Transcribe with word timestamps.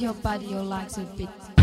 your 0.00 0.14
body, 0.14 0.46
your 0.46 0.62
legs 0.62 0.98
a 0.98 1.02
bit. 1.16 1.57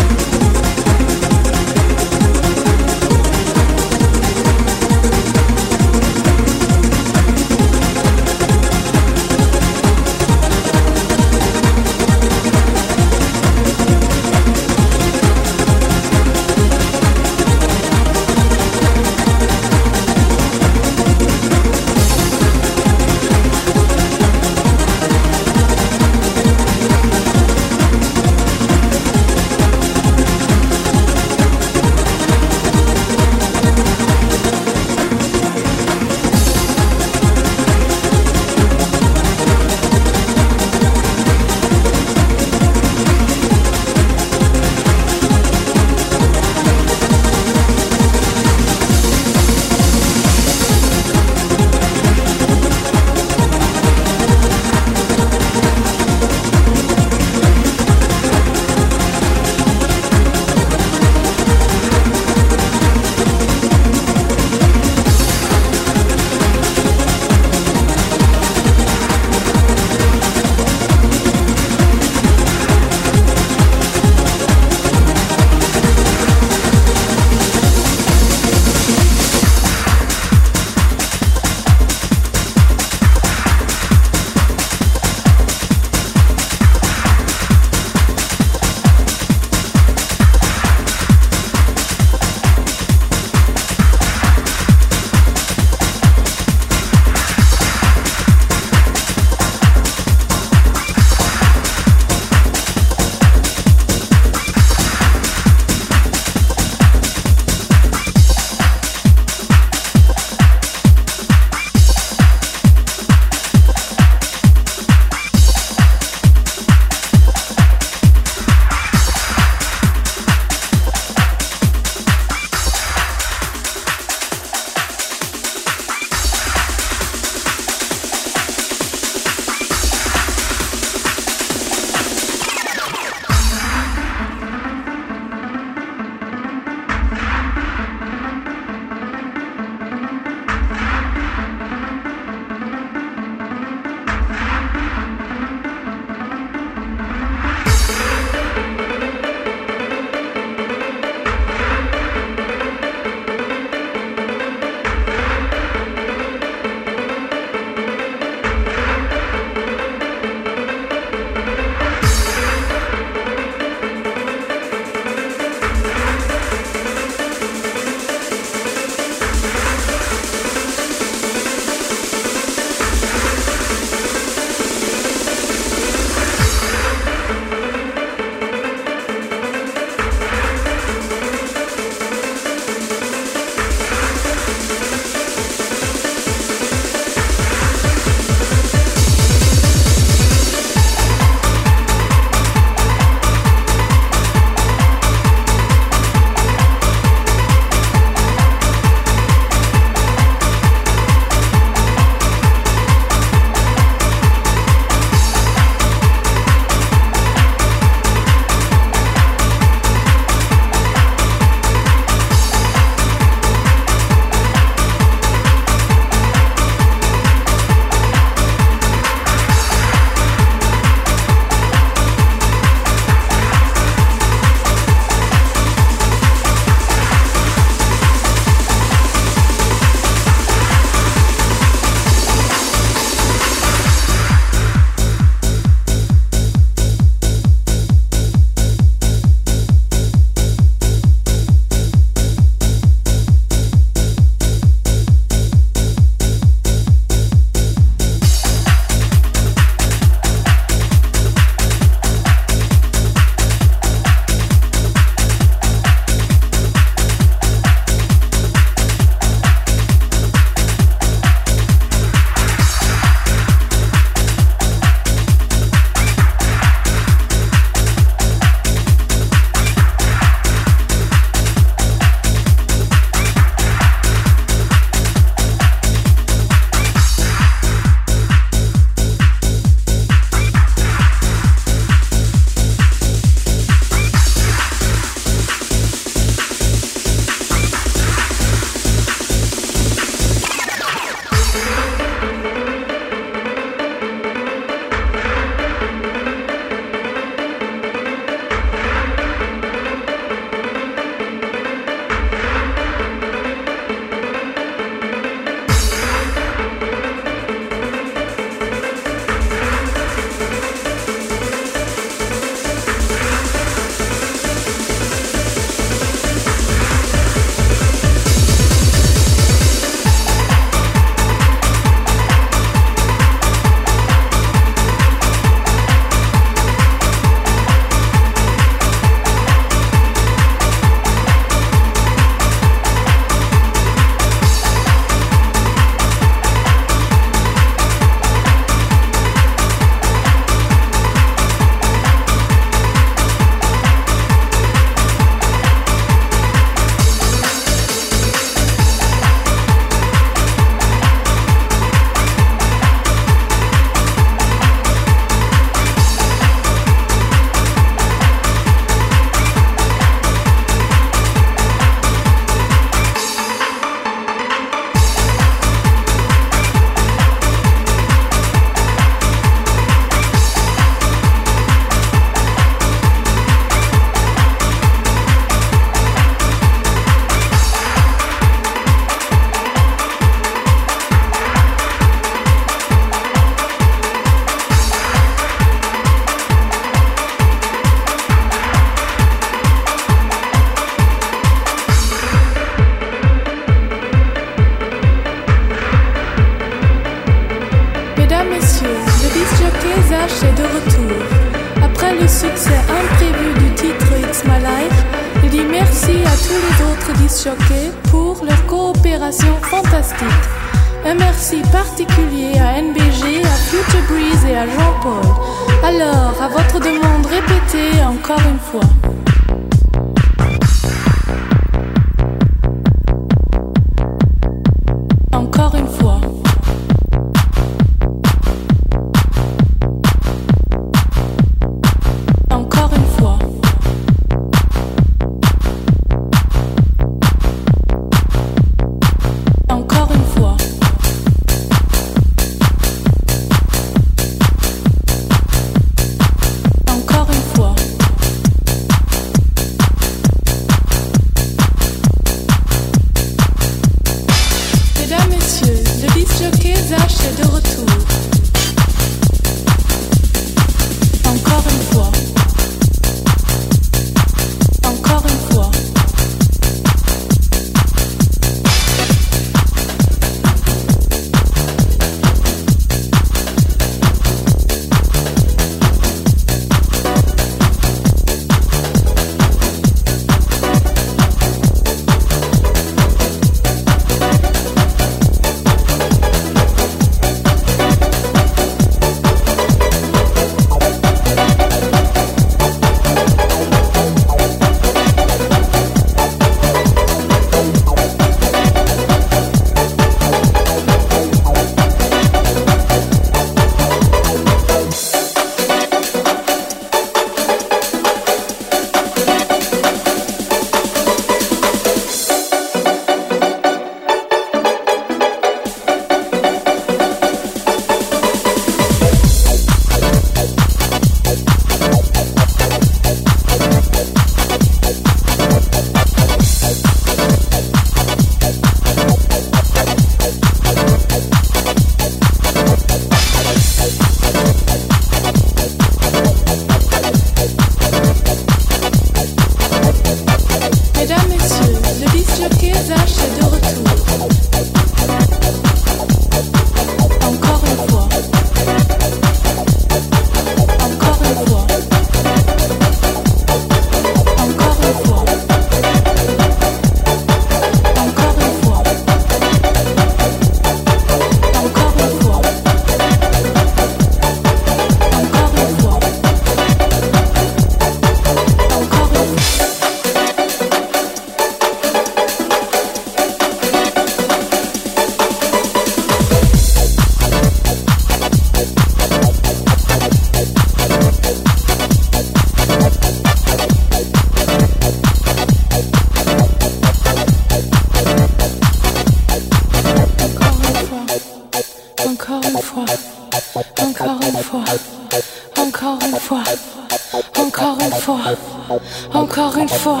fois, 599.74 600.00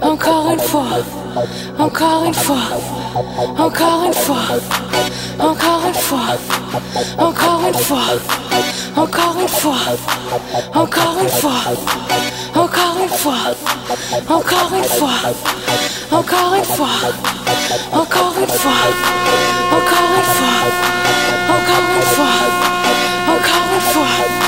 encore 0.00 0.50
une 0.50 0.60
fois, 0.60 0.84
encore 1.78 2.24
une 2.24 2.34
fois, 2.34 2.56
encore 3.58 4.04
une 4.06 4.14
fois, 4.14 4.36
encore 5.38 5.86
une 5.86 5.94
fois, 5.94 6.18
encore 7.18 7.60
une 7.66 7.74
fois, 7.74 7.98
encore 8.96 9.36
une 9.42 9.48
fois, 9.48 9.76
encore 10.74 11.16
une 11.22 11.28
fois, 11.28 11.50
encore 12.64 12.98
une 13.02 13.08
fois, 13.08 13.38
encore 14.28 14.72
une 14.74 14.84
fois, 14.84 15.10
encore 16.10 16.54
une 16.54 16.64
fois, 16.64 16.88
encore 17.92 18.34
une 18.34 18.34
fois, 18.34 18.34
encore 18.34 18.34
une 18.40 18.52
fois, 18.52 18.82
encore 21.48 21.76
une 21.86 22.02
fois, 22.02 22.34
encore 23.28 23.68
une 23.74 23.80
fois. 23.92 24.41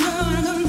no, 0.00 0.40
no. 0.42 0.59